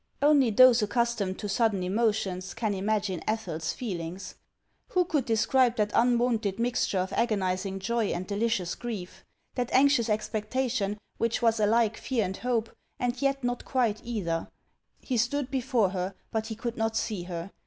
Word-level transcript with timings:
Only 0.19 0.49
those 0.49 0.81
accustomed 0.81 1.37
to 1.37 1.47
sudden 1.47 1.83
emotions 1.83 2.55
can 2.55 2.73
imagine 2.73 3.21
Ethel's 3.27 3.71
feelings. 3.71 4.33
Who 4.87 5.05
could 5.05 5.25
describe 5.25 5.75
that 5.75 5.91
unwonted 5.93 6.57
mix 6.57 6.87
ture 6.87 7.01
of 7.01 7.13
agonizing 7.13 7.77
joy 7.77 8.07
and 8.07 8.25
delicious 8.25 8.73
grief; 8.73 9.23
that 9.53 9.69
anxious 9.71 10.09
expectation, 10.09 10.97
which 11.19 11.43
was 11.43 11.59
alike 11.59 11.97
fear 11.97 12.25
and 12.25 12.35
hope, 12.37 12.75
and 12.99 13.21
yet 13.21 13.43
not 13.43 13.63
cpuite 13.63 14.01
either? 14.03 14.47
He 15.01 15.17
stood 15.17 15.51
before 15.51 15.91
her, 15.91 16.15
but 16.31 16.47
he 16.47 16.55
could 16.55 16.77
not 16.77 16.95
see 16.97 17.25
her. 17.25 17.51